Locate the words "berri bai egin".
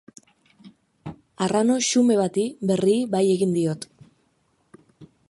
2.71-3.55